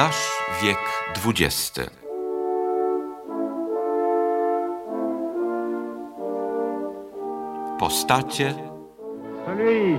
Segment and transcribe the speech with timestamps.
[0.00, 0.78] Nasz wiek
[1.14, 1.90] XX.
[7.78, 8.54] Postacie
[9.44, 9.98] Celui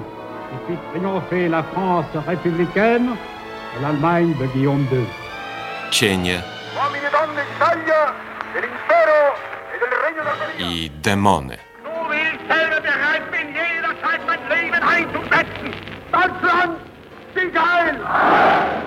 [0.49, 3.15] qui fit triompher la France républicaine
[3.77, 5.05] et l'Allemagne de Guillaume II.
[5.91, 6.41] cienie
[10.57, 11.57] i demony.
[11.83, 15.73] So wie ich selber bereit bin, jederzeit mein Leben einzusetzen.
[16.11, 16.77] Deutschland,
[17.35, 18.80] sieg heil!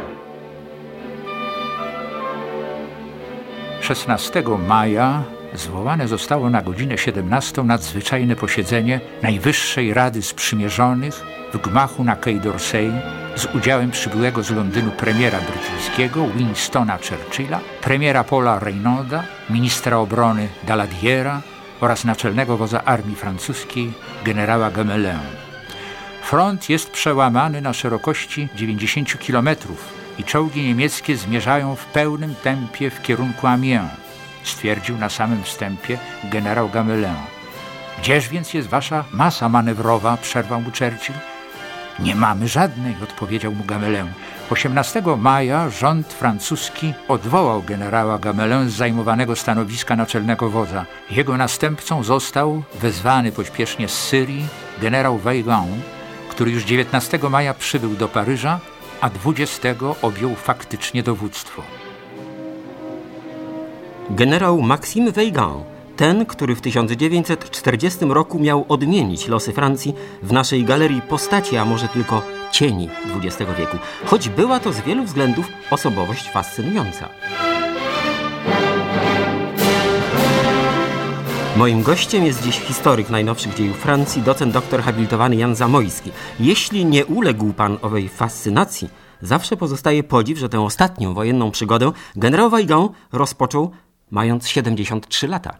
[3.84, 5.23] 16 maja
[5.55, 13.01] zwołane zostało na godzinę 17 nadzwyczajne posiedzenie Najwyższej Rady Sprzymierzonych w gmachu na Quai d'Orsay
[13.37, 21.43] z udziałem przybyłego z Londynu premiera brytyjskiego Winstona Churchilla, premiera Paula Reynolda, ministra obrony Daladiera
[21.80, 23.93] oraz naczelnego wodza armii francuskiej
[24.24, 25.19] generała Gamelin.
[26.23, 29.49] Front jest przełamany na szerokości 90 km
[30.18, 33.90] i czołgi niemieckie zmierzają w pełnym tempie w kierunku Amiens,
[34.43, 37.15] stwierdził na samym wstępie generał Gamelin.
[37.98, 40.16] Gdzież więc jest wasza masa manewrowa?
[40.16, 41.15] przerwał mu Churchill.
[41.98, 44.12] Nie mamy żadnej, odpowiedział mu Gamelin.
[44.51, 50.87] 18 maja rząd francuski odwołał generała Gamelin z zajmowanego stanowiska naczelnego wodza.
[51.10, 54.46] Jego następcą został wezwany pośpiesznie z Syrii
[54.80, 55.71] generał Weygand,
[56.28, 58.60] który już 19 maja przybył do Paryża,
[59.05, 61.63] a 20 objął faktycznie dowództwo.
[64.11, 65.65] Generał Maxime Weygand,
[65.97, 71.88] ten, który w 1940 roku miał odmienić losy Francji w naszej galerii postaci, a może
[71.88, 72.22] tylko
[72.53, 72.88] cieni
[73.22, 77.09] XX wieku, choć była to z wielu względów osobowość fascynująca.
[81.56, 86.11] Moim gościem jest dziś historyk najnowszych dziejów Francji, docent doktor habilitowany Jan Zamojski.
[86.41, 88.88] Jeśli nie uległ pan owej fascynacji,
[89.22, 93.71] zawsze pozostaje podziw, że tę ostatnią wojenną przygodę generał Weygand rozpoczął
[94.11, 95.59] mając 73 lata.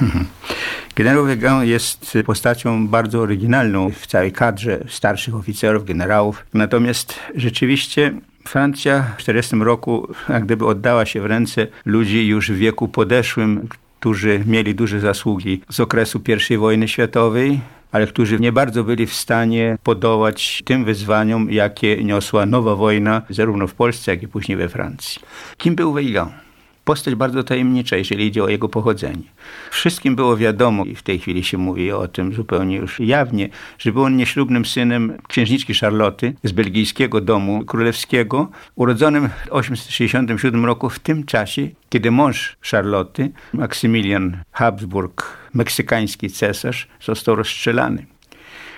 [0.96, 6.46] Generał Weygand jest postacią bardzo oryginalną w całej kadrze starszych oficerów, generałów.
[6.54, 12.56] Natomiast rzeczywiście Francja w 1940 roku jak gdyby oddała się w ręce ludzi już w
[12.56, 13.68] wieku podeszłym,
[14.00, 16.20] którzy mieli duże zasługi z okresu
[16.50, 17.60] I wojny światowej,
[17.92, 23.66] ale którzy nie bardzo byli w stanie podołać tym wyzwaniom, jakie niosła nowa wojna, zarówno
[23.66, 25.22] w Polsce, jak i później we Francji.
[25.56, 26.47] Kim był Weygand?
[26.88, 29.22] Postać bardzo tajemnicza, jeżeli idzie o jego pochodzenie.
[29.70, 33.92] Wszystkim było wiadomo, i w tej chwili się mówi o tym zupełnie już jawnie, że
[33.92, 40.98] był on nieślubnym synem księżniczki Charloty z belgijskiego domu królewskiego, urodzonym w 867 roku, w
[40.98, 48.06] tym czasie, kiedy mąż Charloty, Maksymilian Habsburg, meksykański cesarz, został rozstrzelany.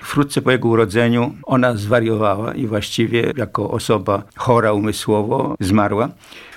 [0.03, 6.09] Wkrótce po jego urodzeniu ona zwariowała i właściwie jako osoba chora umysłowo zmarła.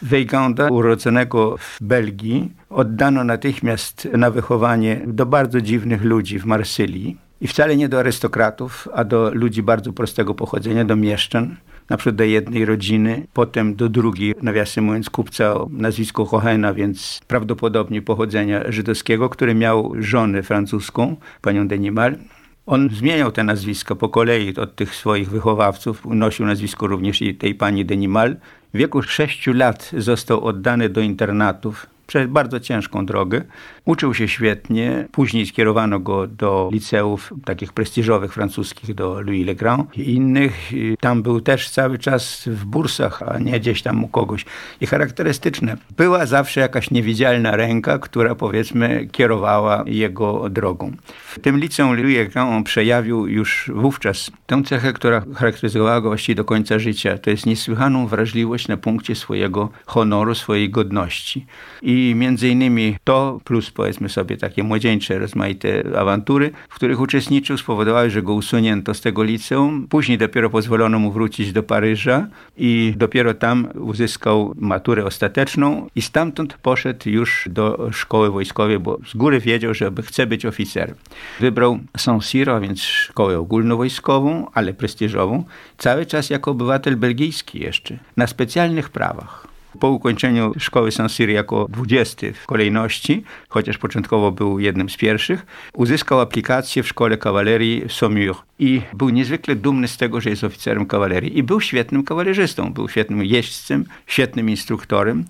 [0.01, 7.17] Weyganda, urodzonego w Belgii, oddano natychmiast na wychowanie do bardzo dziwnych ludzi w Marsylii.
[7.41, 11.55] I wcale nie do arystokratów, a do ludzi bardzo prostego pochodzenia, do mieszczan
[11.89, 17.21] na przykład do jednej rodziny, potem do drugiej, nawiasem mówiąc, kupca o nazwisku Hohena, więc
[17.27, 22.17] prawdopodobnie pochodzenia żydowskiego, który miał żonę francuską, panią Denimal.
[22.65, 26.05] On zmieniał te nazwiska po kolei od tych swoich wychowawców.
[26.05, 28.35] Nosił nazwisko również i tej pani Denimal.
[28.73, 33.41] W wieku sześciu lat został oddany do internatów przez bardzo ciężką drogę.
[33.85, 35.07] Uczył się świetnie.
[35.11, 40.71] Później skierowano go do liceów takich prestiżowych francuskich, do Louis Le Grand i innych.
[40.99, 44.45] Tam był też cały czas w bursach, a nie gdzieś tam u kogoś.
[44.81, 45.77] I charakterystyczne.
[45.97, 50.91] Była zawsze jakaś niewidzialna ręka, która powiedzmy kierowała jego drogą.
[51.25, 56.35] W tym liceum Louis Le Grand przejawił już wówczas tę cechę, która charakteryzowała go właściwie
[56.35, 57.17] do końca życia.
[57.17, 61.45] To jest niesłychaną wrażliwość na punkcie swojego honoru, swojej godności.
[61.81, 68.09] I między innymi to, plus powiedzmy sobie takie młodzieńcze, rozmaite awantury, w których uczestniczył, spowodowały,
[68.09, 69.87] że go usunięto z tego liceum.
[69.89, 72.27] Później dopiero pozwolono mu wrócić do Paryża
[72.57, 79.13] i dopiero tam uzyskał maturę ostateczną i stamtąd poszedł już do szkoły wojskowej, bo z
[79.15, 80.95] góry wiedział, że chce być oficerem.
[81.39, 85.43] Wybrał Saint-Cyr, a więc szkołę ogólnowojskową, ale prestiżową,
[85.77, 89.52] cały czas jako obywatel belgijski jeszcze, na specjalnych prawach.
[89.79, 96.19] Po ukończeniu szkoły Saint-Cyr jako 20 w kolejności, chociaż początkowo był jednym z pierwszych, uzyskał
[96.19, 100.85] aplikację w szkole kawalerii w Saumur i był niezwykle dumny z tego, że jest oficerem
[100.85, 105.25] kawalerii i był świetnym kawalerzystą, był świetnym jeźdźcem, świetnym instruktorem.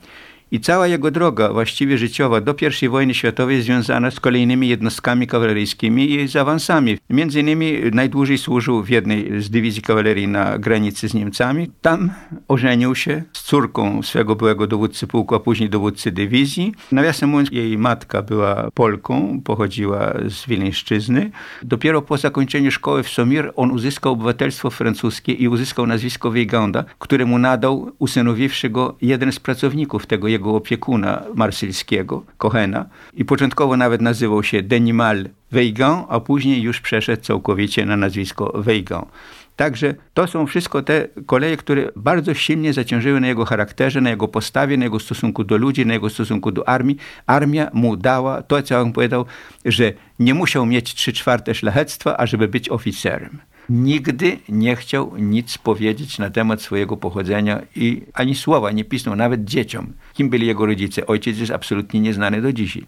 [0.54, 6.12] I cała jego droga właściwie życiowa do I wojny światowej związana z kolejnymi jednostkami kawaleryjskimi
[6.12, 6.98] i z awansami.
[7.10, 11.72] Między innymi najdłużej służył w jednej z dywizji kawalerii na granicy z Niemcami.
[11.82, 12.12] Tam
[12.48, 16.74] ożenił się z córką swego byłego dowódcy pułku, a później dowódcy dywizji.
[16.92, 21.32] Nawiasem mówiąc, jej matka była Polką, pochodziła z Wileńszczyzny.
[21.64, 27.26] Dopiero po zakończeniu szkoły w Somir on uzyskał obywatelstwo francuskie i uzyskał nazwisko Weiganda, które
[27.26, 32.86] mu nadał, usynowiwszy go jeden z pracowników tego jego opiekuna marsylskiego, Kohena.
[33.14, 39.08] I początkowo nawet nazywał się Denimal Weigand, a później już przeszedł całkowicie na nazwisko Weigand.
[39.56, 44.28] Także to są wszystko te koleje, które bardzo silnie zaciążyły na jego charakterze, na jego
[44.28, 46.98] postawie, na jego stosunku do ludzi, na jego stosunku do armii.
[47.28, 49.26] Armia mu dała to, co on powiedział,
[49.66, 53.40] że nie musiał mieć trzy czwarte szlachectwa, ażeby być oficerem.
[53.70, 59.46] Nigdy nie chciał nic powiedzieć na temat swojego pochodzenia i ani słowa nie pisnął nawet
[59.46, 59.94] dzieciom.
[60.14, 61.08] Kim byli jego rodzice?
[61.08, 62.86] Ojciec jest absolutnie nieznany do dzisiaj.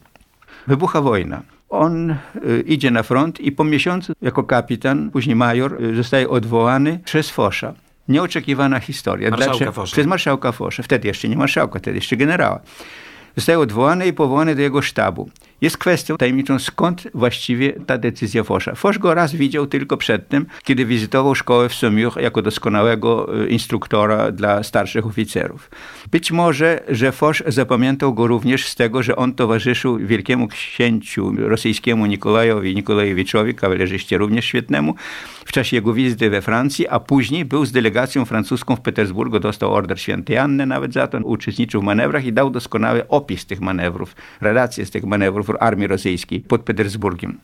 [0.68, 1.42] Wybucha wojna.
[1.70, 7.00] On y, idzie na front i po miesiącu jako kapitan, później major, y, zostaje odwołany
[7.06, 7.74] przez Fosza.
[8.08, 9.30] Nieoczekiwana historia.
[9.30, 9.72] Marszałka Dlaczego?
[9.72, 9.94] Fosza.
[9.94, 10.84] Przez marszałka Fosza.
[10.84, 12.60] Wtedy jeszcze nie marszałka, wtedy jeszcze generała.
[13.36, 15.30] Zostaje odwołany i powołany do jego sztabu.
[15.62, 18.76] Jest kwestią tajemniczą, skąd właściwie ta decyzja Fosza.
[18.76, 24.32] Fosz go raz widział tylko przedtem, kiedy wizytował szkołę w Saumur jako doskonałego y, instruktora
[24.32, 25.72] dla starszych oficerów.
[26.12, 32.06] Być może, że Fosz zapamiętał go również z tego, że on towarzyszył wielkiemu księciu rosyjskiemu
[32.06, 34.96] Nikolajowi Nikolajewiczowi, kawalerzyście również świetnemu,
[35.46, 39.74] w czasie jego wizyty we Francji, a później był z delegacją francuską w Petersburgu, dostał
[39.74, 44.16] order świętej Anny nawet za to, uczestniczył w manewrach i dał doskonały opis tych manewrów,
[44.42, 47.40] relacje z tych manewrów armii rosyjskiej pod Petersburgiem.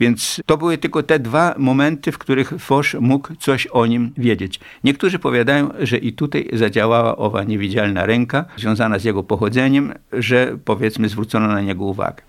[0.00, 4.60] Więc to były tylko te dwa momenty, w których Foch mógł coś o nim wiedzieć.
[4.84, 11.08] Niektórzy powiadają, że i tutaj zadziałała owa niewidzialna ręka związana z jego pochodzeniem, że powiedzmy
[11.08, 12.22] zwrócono na niego uwagę.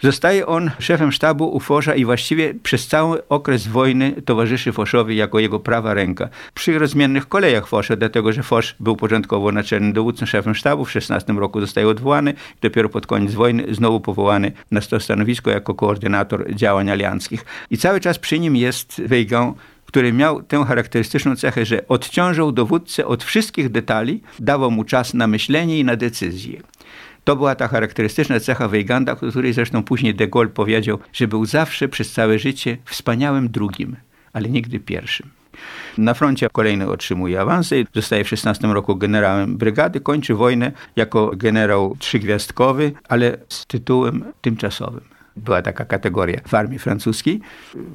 [0.00, 5.38] Zostaje on szefem sztabu u Fosza i właściwie przez cały okres wojny towarzyszy Foszowi jako
[5.38, 6.28] jego prawa ręka.
[6.54, 11.32] Przy rozmiennych kolejach Fosza, dlatego że Fosz był początkowo naczelnym dowódcą, szefem sztabu, w 16
[11.32, 16.90] roku zostaje odwołany, dopiero pod koniec wojny znowu powołany na to stanowisko jako koordynator działań
[16.90, 17.44] alianckich.
[17.70, 19.56] I cały czas przy nim jest Weigand,
[19.86, 25.26] który miał tę charakterystyczną cechę, że odciążał dowódcę od wszystkich detali, dawał mu czas na
[25.26, 26.60] myślenie i na decyzję.
[27.28, 31.46] To była ta charakterystyczna cecha Weiganda, o której zresztą później de Gaulle powiedział, że był
[31.46, 33.96] zawsze przez całe życie wspaniałym drugim,
[34.32, 35.30] ale nigdy pierwszym.
[35.98, 41.96] Na froncie kolejny otrzymuje awansy, zostaje w 16 roku generałem brygady, kończy wojnę jako generał
[41.98, 47.40] trzygwiazdkowy, ale z tytułem tymczasowym była taka kategoria w armii francuskiej.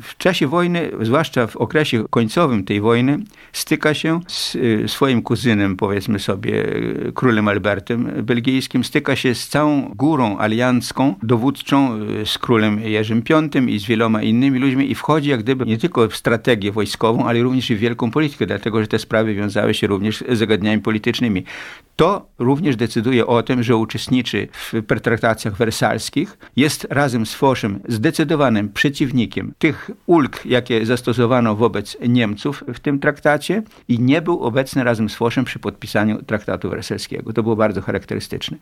[0.01, 3.19] W czasie wojny, zwłaszcza w okresie końcowym tej wojny,
[3.53, 9.47] styka się z y, swoim kuzynem, powiedzmy sobie, y, królem Albertem belgijskim, styka się z
[9.47, 14.95] całą górą aliancką, dowódczą, y, z królem Jerzym V i z wieloma innymi ludźmi i
[14.95, 18.81] wchodzi jak gdyby nie tylko w strategię wojskową, ale również i w wielką politykę, dlatego
[18.81, 21.43] że te sprawy wiązały się również z zagadnieniami politycznymi.
[21.95, 28.69] To również decyduje o tym, że uczestniczy w pertraktacjach wersalskich, jest razem z Foszem zdecydowanym
[28.69, 35.09] przeciwnikiem tych ulg, jakie zastosowano wobec Niemców w tym traktacie i nie był obecny razem
[35.09, 37.33] z Foszem przy podpisaniu traktatu wersalskiego.
[37.33, 38.57] To było bardzo charakterystyczne.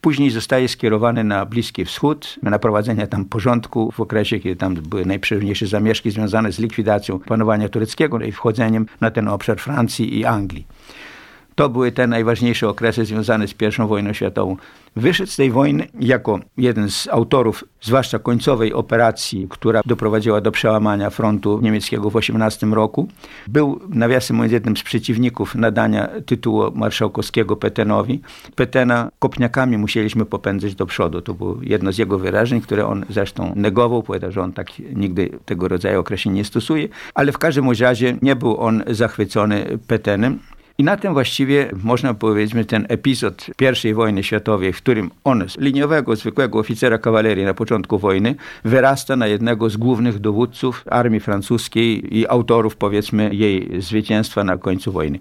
[0.00, 5.06] Później zostaje skierowany na Bliski Wschód, na prowadzenie tam porządku w okresie, kiedy tam były
[5.06, 10.66] najprzeróżniejsze zamieszki związane z likwidacją panowania tureckiego i wchodzeniem na ten obszar Francji i Anglii.
[11.56, 14.56] To były te najważniejsze okresy związane z I wojną światową.
[14.96, 21.10] Wyszedł z tej wojny jako jeden z autorów, zwłaszcza końcowej operacji, która doprowadziła do przełamania
[21.10, 23.08] frontu niemieckiego w 18 roku.
[23.48, 28.20] Był, nawiasem mówiąc, jednym z przeciwników nadania tytułu marszałkowskiego Petenowi.
[28.54, 31.20] Petena kopniakami musieliśmy popędzać do przodu.
[31.20, 34.02] To było jedno z jego wyrażeń, które on zresztą negował.
[34.02, 36.88] Powiedział, że on tak nigdy tego rodzaju określeń nie stosuje.
[37.14, 40.38] Ale w każdym razie nie był on zachwycony Petenem.
[40.78, 43.46] I na tym właściwie można powiedzieć ten epizod
[43.84, 49.16] I wojny światowej, w którym on z liniowego, zwykłego oficera kawalerii na początku wojny wyrasta
[49.16, 55.18] na jednego z głównych dowódców armii francuskiej i autorów powiedzmy jej zwycięstwa na końcu wojny.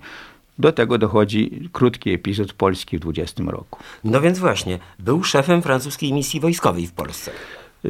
[0.60, 3.80] Do tego dochodzi krótki epizod Polski w 20 roku.
[4.04, 7.32] No więc właśnie, był szefem francuskiej misji wojskowej w Polsce.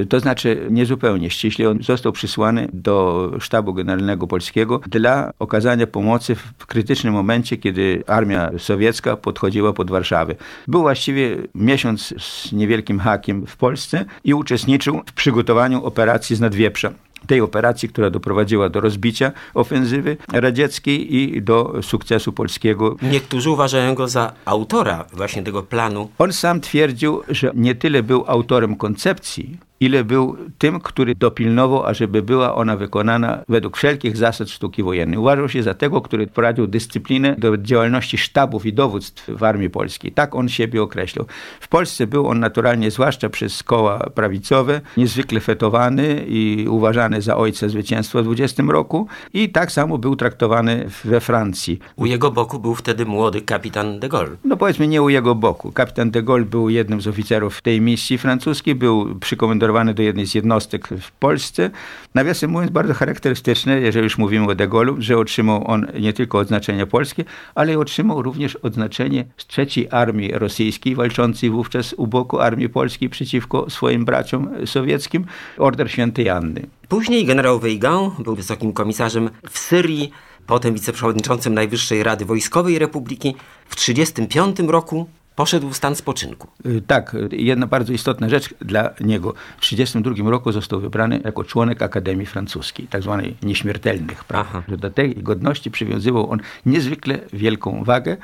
[0.09, 1.69] To znaczy niezupełnie ściśle.
[1.69, 8.51] On został przysłany do sztabu generalnego polskiego dla okazania pomocy w krytycznym momencie, kiedy armia
[8.57, 10.35] sowiecka podchodziła pod Warszawę.
[10.67, 16.91] Był właściwie miesiąc z niewielkim hakiem w Polsce i uczestniczył w przygotowaniu operacji z Nadwieprza.
[17.27, 22.95] tej operacji, która doprowadziła do rozbicia ofensywy radzieckiej i do sukcesu polskiego.
[23.01, 26.09] Niektórzy uważają go za autora właśnie tego planu.
[26.17, 32.21] On sam twierdził, że nie tyle był autorem koncepcji, ile był tym, który dopilnował, ażeby
[32.21, 35.17] była ona wykonana według wszelkich zasad sztuki wojennej.
[35.19, 40.11] Uważał się za tego, który prowadził dyscyplinę do działalności sztabów i dowództw w Armii Polskiej.
[40.11, 41.25] Tak on siebie określał.
[41.59, 47.69] W Polsce był on naturalnie, zwłaszcza przez koła prawicowe, niezwykle fetowany i uważany za ojca
[47.69, 51.79] zwycięstwa w 20 roku i tak samo był traktowany we Francji.
[51.95, 54.35] U jego boku był wtedy młody kapitan de Gaulle.
[54.43, 55.71] No powiedzmy nie u jego boku.
[55.71, 60.35] Kapitan de Gaulle był jednym z oficerów tej misji francuskiej, był przykomendowany do jednej z
[60.35, 61.69] jednostek w Polsce.
[62.15, 66.37] Nawiasem mówiąc, bardzo charakterystyczne, jeżeli już mówimy o De Gaulle'u, że otrzymał on nie tylko
[66.37, 72.69] odznaczenie polskie, ale otrzymał również odznaczenie z trzeciej armii rosyjskiej, walczącej wówczas u boku armii
[72.69, 75.25] polskiej przeciwko swoim braciom sowieckim,
[75.57, 76.67] Order Świętej Anny.
[76.87, 80.11] Później generał Weygand był wysokim komisarzem w Syrii,
[80.47, 83.35] potem wiceprzewodniczącym Najwyższej Rady Wojskowej Republiki.
[83.67, 86.47] W 1935 roku poszedł w stan spoczynku.
[86.65, 89.33] Y, tak, jedna bardzo istotna rzecz dla niego.
[89.57, 94.23] W 1932 roku został wybrany jako członek Akademii Francuskiej, tak zwanej nieśmiertelnych.
[94.23, 94.63] Praw.
[94.67, 98.17] Do tej godności przywiązywał on niezwykle wielką wagę.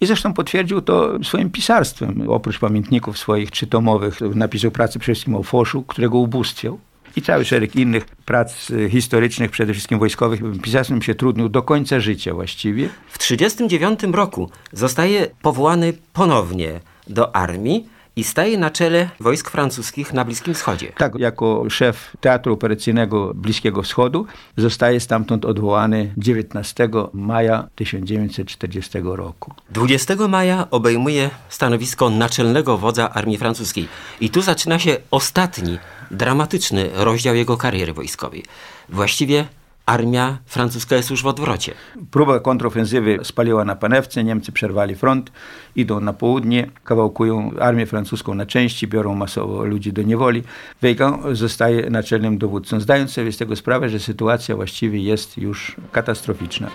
[0.00, 2.24] I zresztą potwierdził to swoim pisarstwem.
[2.28, 6.78] Oprócz pamiętników swoich trzytomowych napisał pracę przede wszystkim o Foszu, którego ubóstwiał
[7.16, 10.40] i cały szereg innych prac y, historycznych, przede wszystkim wojskowych.
[10.62, 12.88] Pisarstwem się trudnił do końca życia właściwie.
[13.08, 20.24] W 1939 roku zostaje powołany ponownie do armii i staje na czele wojsk francuskich na
[20.24, 20.92] Bliskim Wschodzie.
[20.98, 29.54] Tak, jako szef Teatru Operacyjnego Bliskiego Wschodu zostaje stamtąd odwołany 19 maja 1940 roku.
[29.70, 33.88] 20 maja obejmuje stanowisko naczelnego wodza armii francuskiej.
[34.20, 35.78] I tu zaczyna się ostatni,
[36.10, 38.44] dramatyczny rozdział jego kariery wojskowej.
[38.88, 39.44] Właściwie
[39.86, 41.74] armia francuska jest już w odwrocie.
[42.10, 45.32] Próba kontrofensywy spaliła na panewce, Niemcy przerwali front,
[45.76, 50.42] idą na południe, kawałkują armię francuską na części, biorą masowo ludzi do niewoli.
[50.82, 56.70] Weygand zostaje naczelnym dowódcą, zdając sobie z tego sprawę, że sytuacja właściwie jest już katastroficzna.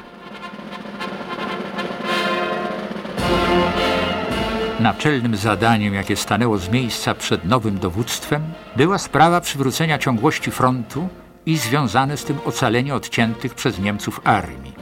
[4.81, 8.41] Naczelnym zadaniem, jakie stanęło z miejsca przed nowym dowództwem,
[8.75, 11.09] była sprawa przywrócenia ciągłości frontu
[11.45, 14.73] i związane z tym ocalenie odciętych przez Niemców armii.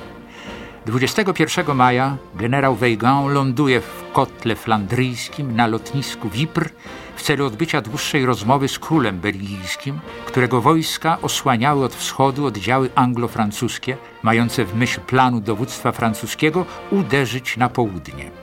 [0.86, 6.70] 21 maja generał Weygand ląduje w kotle flandryjskim na lotnisku Wipr
[7.16, 13.98] w celu odbycia dłuższej rozmowy z królem belgijskim, którego wojska osłaniały od wschodu oddziały anglo-francuskie,
[14.24, 18.39] mające w myśl planu dowództwa francuskiego uderzyć na południe.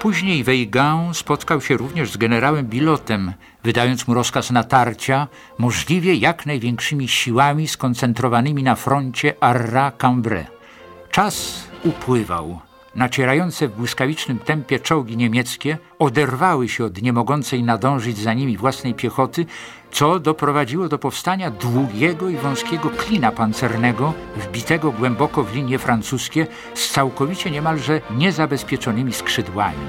[0.00, 3.32] Później Weygand spotkał się również z generałem Bilotem,
[3.64, 5.28] wydając mu rozkaz natarcia,
[5.58, 10.44] możliwie jak największymi siłami skoncentrowanymi na froncie Arras-Cambrai.
[11.10, 12.60] Czas upływał.
[12.98, 19.46] Nacierające w błyskawicznym tempie czołgi niemieckie oderwały się od niemogącej nadążyć za nimi własnej piechoty,
[19.92, 26.90] co doprowadziło do powstania długiego i wąskiego klina pancernego, wbitego głęboko w linie francuskie z
[26.90, 29.86] całkowicie niemalże niezabezpieczonymi skrzydłami.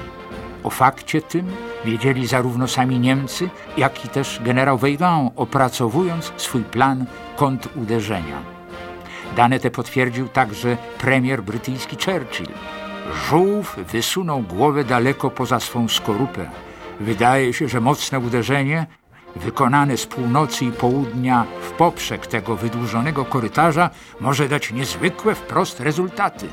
[0.64, 1.46] O fakcie tym
[1.84, 7.04] wiedzieli zarówno sami Niemcy, jak i też generał Weygand, opracowując swój plan
[7.36, 8.42] kontruderzenia.
[9.36, 12.79] Dane te potwierdził także premier brytyjski Churchill.
[13.14, 16.50] Żółw wysunął głowę daleko poza swą skorupę.
[17.00, 18.86] Wydaje się, że mocne uderzenie,
[19.36, 23.90] wykonane z północy i południa w poprzek tego wydłużonego korytarza,
[24.20, 26.48] może dać niezwykłe wprost rezultaty.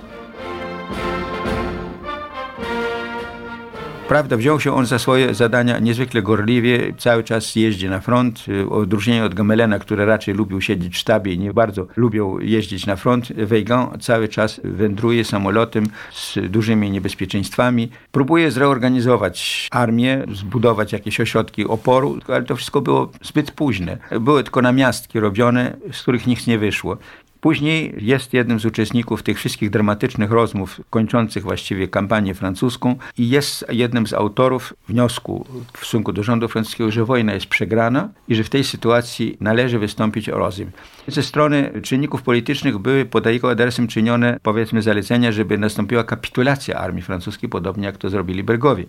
[4.07, 8.71] Prawda, wziął się on za swoje zadania niezwykle gorliwie, cały czas jeździ na front, w
[8.71, 12.95] odróżnieniu od Gamelena, który raczej lubił siedzieć w sztabie i nie bardzo lubił jeździć na
[12.95, 13.33] front.
[13.33, 17.89] Weygand cały czas wędruje samolotem z dużymi niebezpieczeństwami.
[18.11, 23.97] Próbuje zreorganizować armię, zbudować jakieś ośrodki oporu, ale to wszystko było zbyt późne.
[24.19, 26.97] Były tylko namiastki robione, z których nic nie wyszło.
[27.41, 33.65] Później jest jednym z uczestników tych wszystkich dramatycznych rozmów kończących właściwie kampanię francuską i jest
[33.69, 38.43] jednym z autorów wniosku w stosunku do rządu francuskiego, że wojna jest przegrana i że
[38.43, 40.71] w tej sytuacji należy wystąpić o rozum.
[41.07, 47.03] Ze strony czynników politycznych były pod jego adresem czynione powiedzmy zalecenia, żeby nastąpiła kapitulacja armii
[47.03, 48.85] francuskiej, podobnie jak to zrobili Bergowie.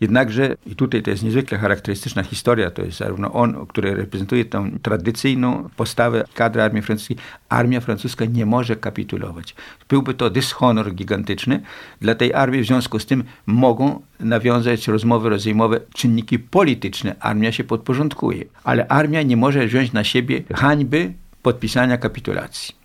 [0.00, 4.78] Jednakże, i tutaj to jest niezwykle charakterystyczna historia, to jest zarówno on, który reprezentuje tą
[4.82, 7.16] tradycyjną postawę kadry armii francuskiej.
[7.48, 9.54] Armia francuska nie może kapitulować.
[9.88, 11.60] Byłby to dyshonor gigantyczny
[12.00, 17.16] dla tej armii, w związku z tym mogą nawiązać rozmowy rozejmowe czynniki polityczne.
[17.20, 21.12] Armia się podporządkuje, ale armia nie może wziąć na siebie hańby
[21.42, 22.78] podpisania kapitulacji.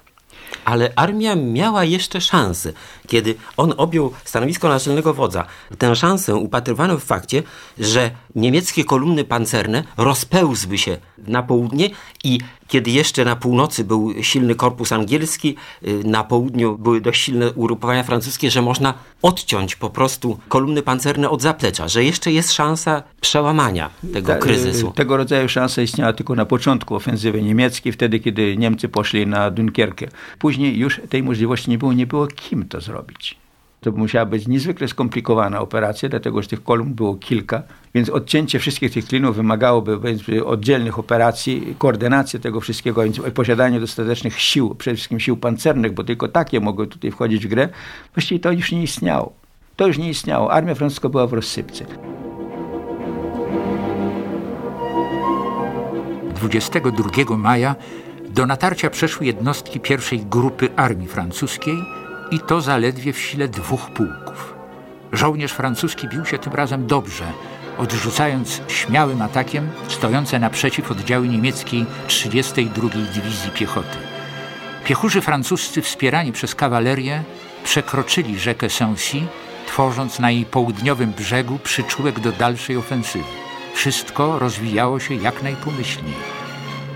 [0.66, 2.74] Ale armia miała jeszcze szansę.
[3.08, 5.46] Kiedy on objął stanowisko naczelnego wodza,
[5.78, 7.44] tę szansę upatrywano w fakcie,
[7.80, 11.90] że niemieckie kolumny pancerne rozpełzły się na południe
[12.24, 12.40] i
[12.74, 15.56] kiedy jeszcze na północy był silny korpus angielski,
[15.88, 21.30] y, na południu były dość silne ugrupowania francuskie, że można odciąć po prostu kolumny pancerne
[21.30, 24.90] od zaplecza, że jeszcze jest szansa przełamania tego Ta, kryzysu.
[24.90, 29.52] Y, tego rodzaju szansa istniała tylko na początku ofensywy niemieckiej, wtedy kiedy Niemcy poszli na
[29.52, 30.08] Dunkierkę.
[30.40, 33.43] Później już tej możliwości nie było, nie było kim to zrobić.
[33.84, 37.64] To musiała być niezwykle skomplikowana operacja, dlatego że tych kolumn było kilka,
[37.96, 40.00] więc odcięcie wszystkich tych klinów wymagałoby
[40.46, 46.28] oddzielnych operacji, koordynacji tego wszystkiego, więc posiadanie dostatecznych sił, przede wszystkim sił pancernych, bo tylko
[46.28, 47.70] takie mogły tutaj wchodzić w grę.
[48.16, 49.34] Właściwie to już nie istniało.
[49.76, 50.52] To już nie istniało.
[50.52, 51.86] Armia francuska była w rozsypce.
[56.36, 57.76] 22 maja
[58.30, 61.76] do natarcia przeszły jednostki pierwszej grupy armii francuskiej
[62.34, 64.54] i to zaledwie w sile dwóch pułków.
[65.12, 67.26] Żołnierz francuski bił się tym razem dobrze,
[67.78, 73.98] odrzucając śmiałym atakiem stojące naprzeciw oddziały niemieckiej 32 Dywizji Piechoty.
[74.86, 77.24] Piechurzy francuscy wspierani przez kawalerię
[77.64, 79.18] przekroczyli rzekę Sancy,
[79.68, 83.26] tworząc na jej południowym brzegu przyczółek do dalszej ofensywy.
[83.74, 86.43] Wszystko rozwijało się jak najpomyślniej.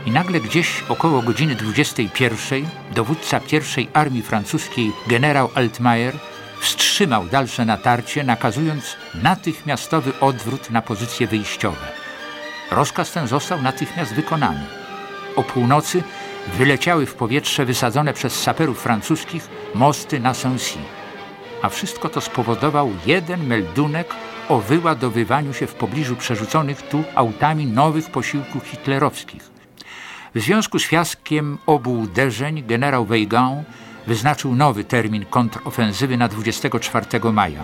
[0.08, 6.14] I nagle gdzieś około godziny 21 dowódca pierwszej armii francuskiej generał Altmaier
[6.60, 11.88] wstrzymał dalsze natarcie, nakazując natychmiastowy odwrót na pozycje wyjściowe.
[12.72, 14.66] Rozkaz ten został natychmiast wykonany.
[15.36, 16.04] O północy
[16.58, 20.80] wyleciały w powietrze wysadzone przez saperów francuskich mosty na Sancy.
[21.62, 24.14] A wszystko to spowodował jeden meldunek
[24.50, 29.57] o wyładowywaniu się w pobliżu przerzuconych tu autami nowych posiłków hitlerowskich.
[30.38, 33.68] W związku z fiaskiem obu uderzeń generał Weygand
[34.08, 37.64] wyznaczył nowy termin kontrofensywy na 24 maja.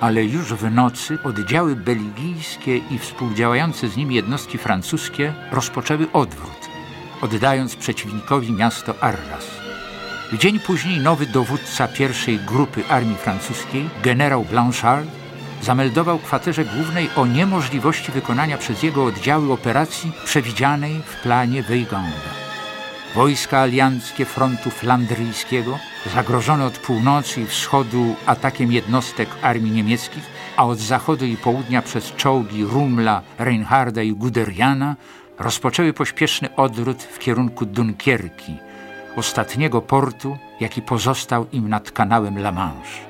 [0.00, 6.68] Ale już w nocy oddziały belgijskie i współdziałające z nimi jednostki francuskie rozpoczęły odwrót,
[7.20, 9.46] oddając przeciwnikowi miasto Arras.
[10.32, 15.17] W dzień później nowy dowódca pierwszej grupy armii francuskiej, generał Blanchard,
[15.62, 22.38] zameldował kwaterze głównej o niemożliwości wykonania przez jego oddziały operacji przewidzianej w planie Weyganda.
[23.14, 25.78] Wojska alianckie frontu flandryjskiego,
[26.14, 30.24] zagrożone od północy i wschodu atakiem jednostek armii niemieckich,
[30.56, 34.96] a od zachodu i południa przez czołgi Rumla, Reinharda i Guderiana,
[35.38, 38.56] rozpoczęły pośpieszny odwrót w kierunku Dunkierki,
[39.16, 43.07] ostatniego portu, jaki pozostał im nad kanałem La Manche.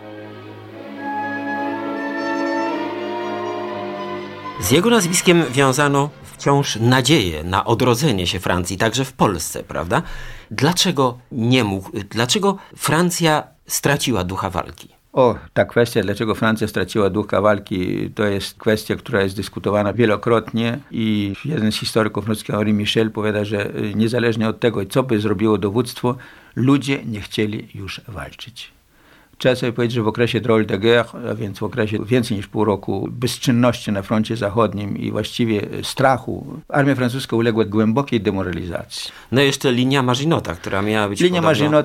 [4.60, 10.02] Z jego nazwiskiem wiązano wciąż nadzieję na odrodzenie się Francji, także w Polsce, prawda?
[10.50, 14.88] Dlaczego nie mógł, dlaczego Francja straciła ducha walki?
[15.12, 20.78] O, ta kwestia, dlaczego Francja straciła ducha walki, to jest kwestia, która jest dyskutowana wielokrotnie
[20.90, 26.16] i jeden z historyków Henri Michel powiada, że niezależnie od tego, co by zrobiło dowództwo,
[26.56, 28.77] ludzie nie chcieli już walczyć.
[29.38, 32.46] Trzeba sobie powiedzieć, że w okresie droll de guerre, a więc w okresie więcej niż
[32.46, 39.10] pół roku bezczynności na froncie zachodnim i właściwie strachu, armia francuska uległa głębokiej demoralizacji.
[39.32, 41.82] No jeszcze linia Maginota, która miała być Linia podobno...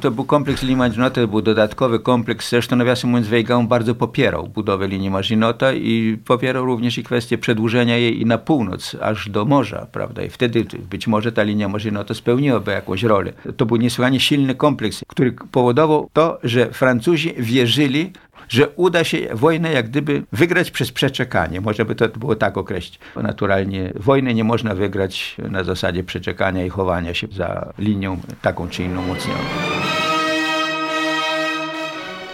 [0.00, 2.50] To był kompleks linii Maginota, to był dodatkowy kompleks.
[2.50, 7.96] Zresztą nawiasem mówiąc Weygand bardzo popierał budowę linii Maginota i popierał również i kwestię przedłużenia
[7.96, 10.22] jej i na północ, aż do morza, prawda?
[10.22, 13.32] I wtedy być może ta linia Maginota spełniłaby jakąś rolę.
[13.56, 18.12] To był niesłychanie silny kompleks, który powodował to, że Francja Francuzi wierzyli,
[18.48, 21.60] że uda się wojnę jak gdyby wygrać przez przeczekanie.
[21.60, 22.98] Może by to było tak określić.
[23.16, 28.82] Naturalnie wojny nie można wygrać na zasadzie przeczekania i chowania się za linią taką czy
[28.82, 29.40] inną umocnioną.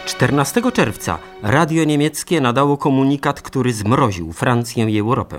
[0.07, 5.39] 14 czerwca radio niemieckie nadało komunikat, który zmroził Francję i Europę.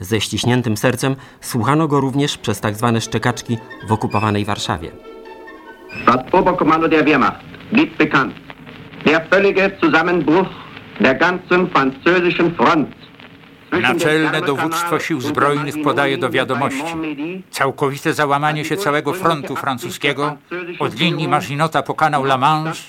[0.00, 4.90] Ze ściśniętym sercem słuchano go również przez tak zwane szczekaczki w okupowanej Warszawie.
[6.06, 7.40] Das Oberkommando der Wehrmacht
[7.72, 8.45] gibt bekannt,
[9.06, 10.48] der völlige Zusammenbruch
[11.00, 12.88] der ganzen französischen Front.
[13.72, 16.94] Naczelne dowództwo sił zbrojnych podaje do wiadomości
[17.50, 20.36] całkowite załamanie się całego frontu francuskiego
[20.78, 22.82] od linii Maginota po kanał La Manche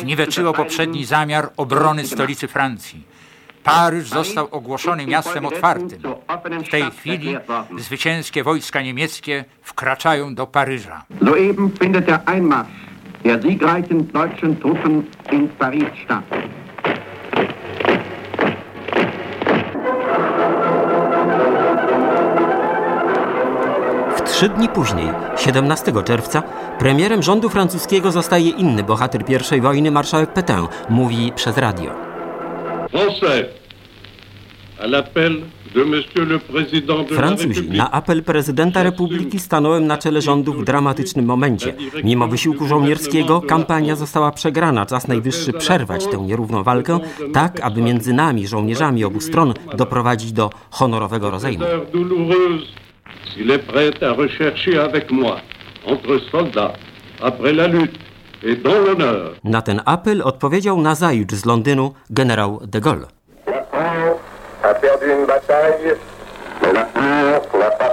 [0.00, 3.04] zniweczyło poprzedni zamiar obrony stolicy Francji.
[3.64, 6.02] Paryż został ogłoszony miastem otwartym.
[6.66, 7.36] W tej chwili
[7.78, 11.04] zwycięskie wojska niemieckie wkraczają do Paryża.
[11.24, 12.89] Soeben findet der Einmarsch
[13.24, 16.24] der siegreichen deutschen Truppen in Paris statt.
[24.16, 26.42] W Trzy dni później, 17 czerwca,
[26.78, 29.24] premierem rządu francuskiego zostaje inny bohater
[29.56, 30.66] I wojny, marszałek Pétain.
[30.88, 31.90] Mówi przez radio.
[32.92, 33.44] Français,
[34.82, 35.42] à l'appel
[37.08, 41.74] Francuzi, na apel prezydenta republiki stanąłem na czele rządu w dramatycznym momencie.
[42.04, 44.86] Mimo wysiłku żołnierskiego kampania została przegrana.
[44.86, 46.98] Czas najwyższy przerwać tę nierówną walkę,
[47.32, 51.64] tak aby między nami, żołnierzami obu stron, doprowadzić do honorowego rozejmu.
[51.64, 52.64] heure douloureuse,
[53.34, 55.36] s'il est prêt à rechercher avec moi,
[55.86, 56.72] entre soldats,
[57.22, 57.98] après la lutte
[58.42, 63.06] et dans l'honneur, Na ten apel odpowiedział nazajutrz z Londynu generał de Gaulle.
[63.46, 63.78] a perdu une bataille, mais la France n'a
[64.10, 64.49] pas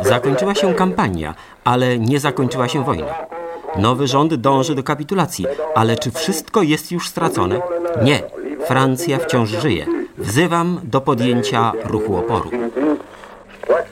[0.01, 3.15] Zakończyła się kampania, ale nie zakończyła się wojna.
[3.75, 7.61] Nowy rząd dąży do kapitulacji, ale czy wszystko jest już stracone?
[8.01, 8.19] Nie.
[8.65, 9.85] Francja wciąż żyje.
[10.17, 12.49] Wzywam do podjęcia ruchu oporu.
[13.67, 13.83] Quoi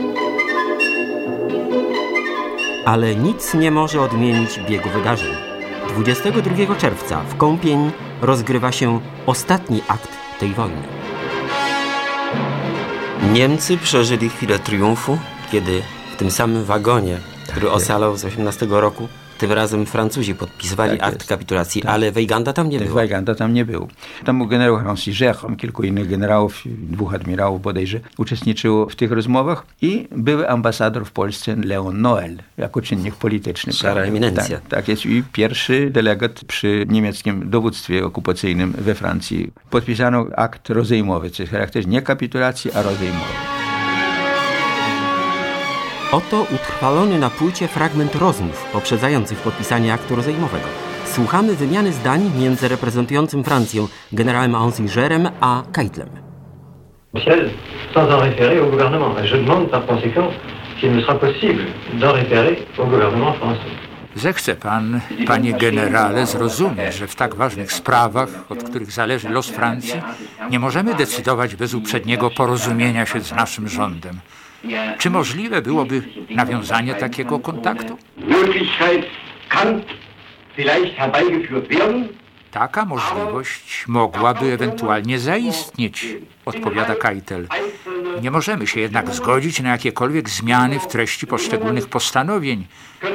[0.00, 0.27] qu'il
[2.88, 5.34] Ale nic nie może odmienić biegu wydarzeń.
[5.88, 7.90] 22 czerwca w Kąpień
[8.22, 10.08] rozgrywa się ostatni akt
[10.40, 10.82] tej wojny.
[13.32, 15.18] Niemcy przeżyli chwilę triumfu,
[15.52, 21.14] kiedy w tym samym wagonie, który ocalał z 18 roku, tym razem Francuzi podpisywali Tak
[21.14, 22.94] akt kapitulacji, ale Weiganda tam nie było.
[22.94, 23.88] Weiganda tam nie był.
[24.24, 30.08] Tam był generał Rancière, kilku innych generałów, dwóch admirałów bodajże, uczestniczyło w tych rozmowach i
[30.10, 33.72] były ambasador w Polsce Leon Noel, jako czynnik polityczny.
[33.72, 34.56] Szara eminencja.
[34.58, 39.52] Tak, tak jest i pierwszy delegat przy niemieckim dowództwie okupacyjnym we Francji.
[39.70, 43.57] Podpisano akt rozejmowy, jest charakterze nie kapitulacji, a rozejmowy.
[46.12, 50.66] Oto utrwalony na płycie fragment rozmów poprzedzających podpisanie aktu rozejmowego.
[51.04, 56.08] Słuchamy wymiany zdań między reprezentującym Francję generałem Ansigerem a Keitlem.
[57.14, 57.50] Michel,
[57.94, 59.18] sans en référer au gouvernement.
[59.18, 60.32] Et je demande par conséquent
[60.80, 61.64] s'il me sera possible
[62.00, 63.74] d'en référer au gouvernement français.
[64.16, 70.02] Zechce pan, panie generale, zrozumieć, że w tak ważnych sprawach, od których zależy los Francji,
[70.50, 74.20] nie możemy decydować bez uprzedniego porozumienia się z naszym rządem.
[74.98, 77.98] Czy możliwe byłoby nawiązanie takiego kontaktu?
[82.50, 86.06] Taka możliwość mogłaby ewentualnie zaistnieć,
[86.44, 87.48] odpowiada Keitel.
[88.22, 92.66] Nie możemy się jednak zgodzić na jakiekolwiek zmiany w treści poszczególnych postanowień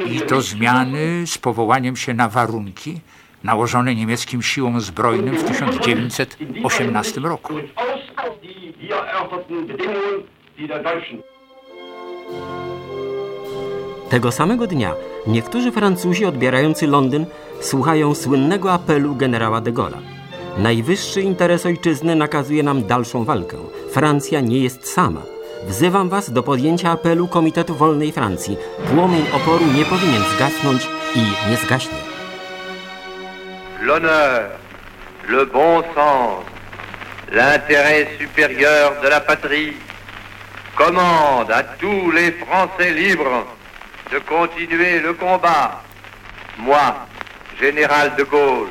[0.06, 3.00] i to zmiany z powołaniem się na warunki
[3.44, 7.54] nałożone niemieckim siłom zbrojnym w 1918 roku.
[14.08, 14.94] Tego samego dnia
[15.26, 17.26] niektórzy Francuzi odbierający Londyn
[17.60, 19.98] słuchają słynnego apelu generała de Gaulle'a.
[20.58, 23.56] Najwyższy interes ojczyzny nakazuje nam dalszą walkę.
[23.90, 25.22] Francja nie jest sama.
[25.66, 28.56] Wzywam was do podjęcia apelu Komitetu Wolnej Francji.
[28.94, 32.14] Płomień oporu nie powinien zgasnąć i nie zgaśnie.
[33.84, 34.50] l'honneur,
[35.28, 36.44] le bon sens,
[37.32, 39.74] l'intérêt supérieur de la patrie
[40.76, 43.46] commandent à tous les Français libres
[44.12, 45.82] de continuer le combat.
[46.58, 46.96] Moi,
[47.60, 48.68] général de Gaulle,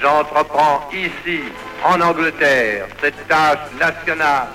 [0.00, 1.40] j'entreprends ici,
[1.84, 4.48] en Angleterre, cette tâche nationale.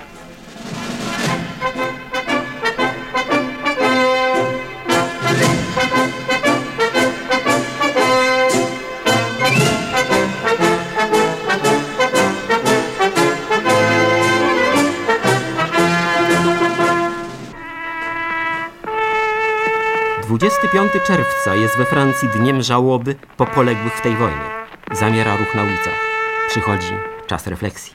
[20.60, 24.50] 25 czerwca jest we Francji dniem żałoby po poległych w tej wojnie.
[24.92, 26.00] Zamiera ruch na ulicach.
[26.48, 26.92] Przychodzi
[27.26, 27.94] czas refleksji.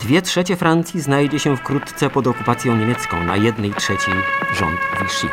[0.00, 4.14] Dwie trzecie Francji znajdzie się wkrótce pod okupacją niemiecką, na jednej trzeciej
[4.52, 5.28] rząd Vichy.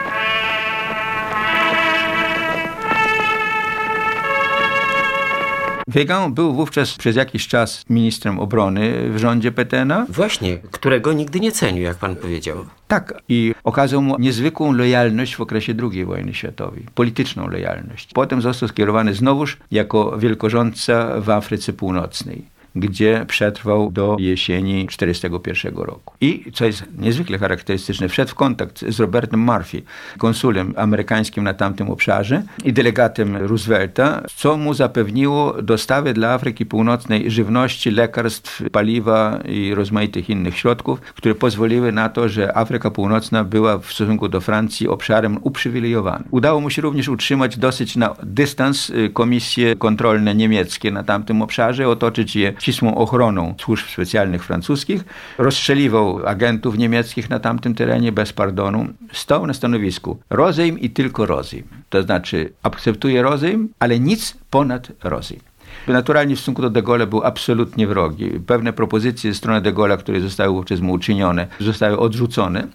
[5.93, 10.05] Weygand był wówczas przez jakiś czas ministrem obrony w rządzie Petena.
[10.09, 12.65] Właśnie, którego nigdy nie cenił, jak pan powiedział.
[12.87, 18.09] Tak, i okazał mu niezwykłą lojalność w okresie II wojny światowej, polityczną lojalność.
[18.13, 26.13] Potem został skierowany znowuż jako wielkorządca w Afryce Północnej gdzie przetrwał do jesieni 1941 roku.
[26.21, 29.81] I co jest niezwykle charakterystyczne, wszedł w kontakt z Robertem Murphy,
[30.17, 37.31] konsulem amerykańskim na tamtym obszarze i delegatem Roosevelta, co mu zapewniło dostawy dla Afryki Północnej
[37.31, 43.77] żywności, lekarstw, paliwa i rozmaitych innych środków, które pozwoliły na to, że Afryka Północna była
[43.77, 46.27] w stosunku do Francji obszarem uprzywilejowanym.
[46.31, 51.87] Udało mu się również utrzymać dosyć na dystans y, komisje kontrolne niemieckie na tamtym obszarze,
[51.87, 55.03] otoczyć je ścisłą ochroną służb specjalnych francuskich,
[55.37, 61.63] rozstrzeliwał agentów niemieckich na tamtym terenie bez pardonu, stał na stanowisku rozejm i tylko rozejm.
[61.89, 65.41] To znaczy akceptuje rozejm, ale nic ponad rozejm.
[65.87, 68.29] Naturalnie w stosunku do De Gaulle był absolutnie wrogi.
[68.47, 72.67] Pewne propozycje ze strony De Gaulle, które zostały wówczas mu uczynione, zostały odrzucone.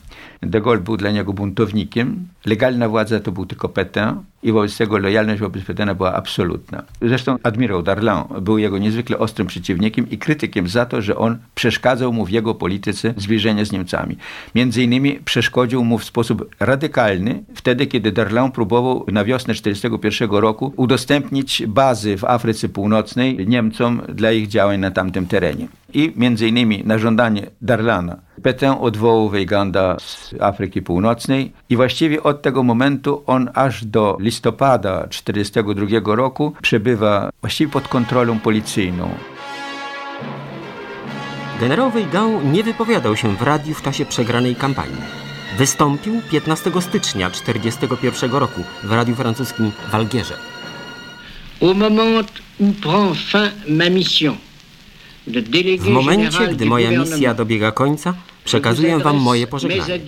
[0.43, 2.29] De Gaulle był dla niego buntownikiem.
[2.47, 6.83] Legalna władza to był tylko Petain i wobec tego lojalność wobec Petina była absolutna.
[7.03, 12.13] Zresztą admirał Darlan był jego niezwykle ostrym przeciwnikiem i krytykiem za to, że on przeszkadzał
[12.13, 14.17] mu w jego polityce zbliżenia z Niemcami.
[14.55, 20.73] Między innymi przeszkodził mu w sposób radykalny wtedy, kiedy Darlan próbował na wiosnę 1941 roku
[20.77, 25.69] udostępnić bazy w Afryce Północnej Niemcom dla ich działań na tamtym terenie.
[25.97, 32.43] I między innymi na żądanie Darlana Petain odwołał Weiganda z Afryki Północnej i właściwie od
[32.43, 39.11] tego momentu on aż do listopada 1942 roku przebywa właściwie pod kontrolą policyjną.
[41.61, 45.03] Generał Weigand nie wypowiadał się w radiu w czasie przegranej kampanii.
[45.59, 50.35] Wystąpił 15 stycznia 1941 roku w radiu francuskim w Algierze.
[51.63, 54.37] Au moment où prend fin ma mission,
[55.79, 60.01] w momencie, gdy moja misja dobiega końca, przekazuję Wam moje pożegnanie.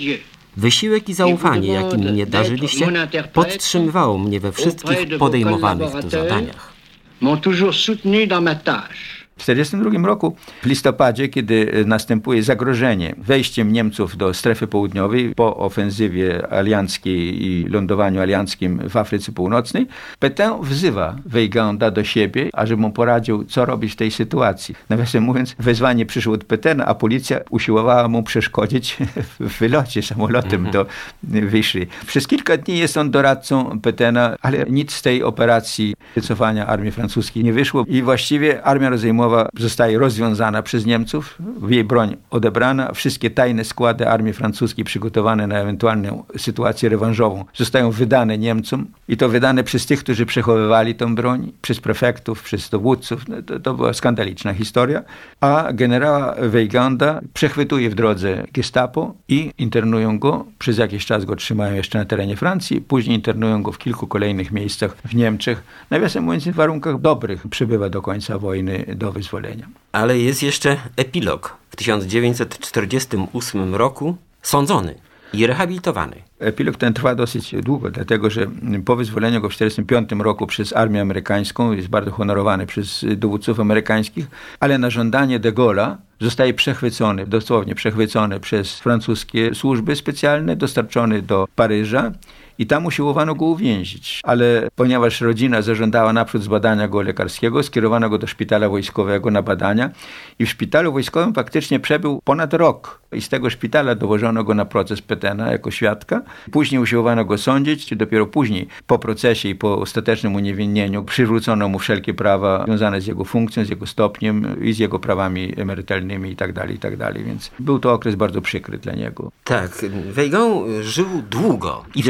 [0.56, 2.92] Wysiłek i zaufanie, jakim mnie darzyliście,
[3.32, 6.72] podtrzymywało mnie we wszystkich podejmowanych tu zadaniach.
[7.20, 9.17] M'ont toujours soutenu dans ma tâche.
[9.38, 16.52] W 1942 roku, w listopadzie, kiedy następuje zagrożenie wejściem Niemców do strefy południowej po ofensywie
[16.52, 19.86] alianckiej i lądowaniu alianckim w Afryce Północnej,
[20.18, 24.74] Petain wzywa Weiganda do siebie, ażeby mu poradził, co robić w tej sytuacji.
[24.88, 28.96] Nawiasem mówiąc, wezwanie przyszło od Petina, a policja usiłowała mu przeszkodzić
[29.40, 30.86] w wylocie samolotem do
[31.22, 31.86] Wiszry.
[32.06, 37.44] Przez kilka dni jest on doradcą Petina, ale nic z tej operacji wycofania armii francuskiej
[37.44, 38.90] nie wyszło i właściwie armia
[39.28, 41.38] rozejmowa zostaje rozwiązana przez Niemców,
[41.68, 48.38] jej broń odebrana, wszystkie tajne składy armii francuskiej przygotowane na ewentualną sytuację rewanżową zostają wydane
[48.38, 53.28] Niemcom i to wydane przez tych, którzy przechowywali tę broń, przez prefektów, przez dowódców.
[53.28, 55.02] No to, to była skandaliczna historia.
[55.40, 60.44] A generała Weiganda przechwytuje w drodze gestapo i internują go.
[60.58, 64.52] Przez jakiś czas go trzymają jeszcze na terenie Francji, później internują go w kilku kolejnych
[64.52, 65.62] miejscach w Niemczech.
[65.90, 69.68] Nawiasem mówiąc, w warunkach dobrych przybywa do końca wojny do wyzwolenia.
[69.92, 71.56] Ale jest jeszcze epilog.
[71.70, 74.94] W 1948 roku sądzony
[75.32, 76.16] i rehabilitowany.
[76.38, 78.46] Epilog ten trwa dosyć długo, dlatego że
[78.84, 84.26] po wyzwoleniu go w 1945 roku przez armię amerykańską jest bardzo honorowany przez dowódców amerykańskich,
[84.60, 91.48] ale na żądanie de Gaulle'a zostaje przechwycony, dosłownie przechwycony przez francuskie służby specjalne, dostarczony do
[91.56, 92.12] Paryża
[92.58, 94.20] i tam usiłowano go uwięzić.
[94.24, 99.90] Ale ponieważ rodzina zażądała naprzód zbadania go lekarskiego, skierowano go do szpitala wojskowego na badania
[100.38, 103.00] i w szpitalu wojskowym faktycznie przebył ponad rok.
[103.12, 106.22] I z tego szpitala dowożono go na proces Petena jako świadka.
[106.50, 112.14] Później usiłowano go sądzić, dopiero później po procesie i po ostatecznym uniewinnieniu przywrócono mu wszelkie
[112.14, 116.70] prawa związane z jego funkcją, z jego stopniem i z jego prawami emerytalnymi itd., tak
[116.70, 116.96] itd.
[116.96, 119.32] Tak Więc był to okres bardzo przykry dla niego.
[119.44, 119.70] Tak,
[120.10, 121.84] Weigand żył długo.
[121.94, 122.02] I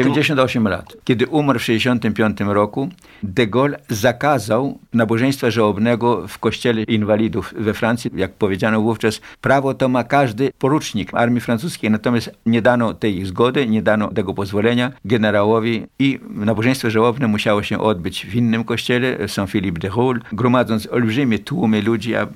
[0.47, 0.97] 98 lat.
[1.03, 2.89] Kiedy umarł w 65 roku,
[3.23, 8.11] de Gaulle zakazał nabożeństwa żałobnego w kościele inwalidów we Francji.
[8.15, 13.67] Jak powiedziano wówczas, prawo to ma każdy porucznik armii francuskiej, natomiast nie dano tej zgody,
[13.67, 19.79] nie dano tego pozwolenia generałowi i nabożeństwo żałobne musiało się odbyć w innym kościele, Saint-Philippe
[19.79, 22.27] de Roule, gromadząc olbrzymie tłumy ludzi, a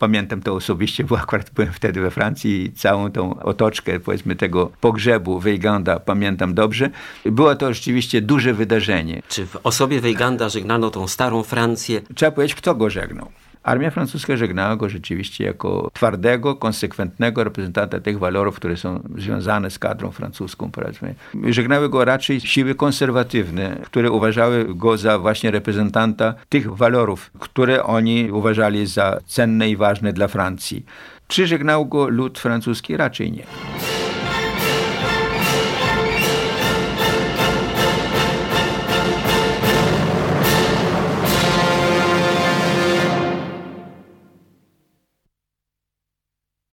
[0.00, 4.70] Pamiętam to osobiście, bo akurat byłem wtedy we Francji i całą tą otoczkę, powiedzmy, tego
[4.80, 6.90] pogrzebu Weiganda pamiętam dobrze.
[7.24, 9.22] Było to rzeczywiście duże wydarzenie.
[9.28, 12.00] Czy w osobie Weiganda żegnano tą starą Francję?
[12.14, 13.30] Trzeba powiedzieć, kto go żegnał.
[13.62, 19.78] Armia francuska żegnała go rzeczywiście jako twardego, konsekwentnego reprezentanta tych walorów, które są związane z
[19.78, 21.14] kadrą francuską, powiedzmy.
[21.48, 28.30] Żegnały go raczej siły konserwatywne, które uważały go za właśnie reprezentanta tych walorów, które oni
[28.30, 30.84] uważali za cenne i ważne dla Francji.
[31.28, 32.96] Czy żegnał go lud francuski?
[32.96, 33.44] Raczej nie.